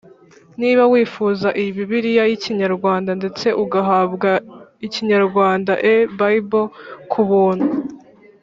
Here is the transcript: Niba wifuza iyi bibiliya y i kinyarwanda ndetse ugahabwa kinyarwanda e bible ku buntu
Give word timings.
Niba 0.61 0.83
wifuza 0.93 1.47
iyi 1.59 1.71
bibiliya 1.77 2.23
y 2.29 2.33
i 2.35 2.39
kinyarwanda 2.43 3.11
ndetse 3.19 3.45
ugahabwa 3.63 4.29
kinyarwanda 4.93 5.73
e 5.93 5.95
bible 6.17 6.63
ku 7.11 7.21
buntu 7.29 7.67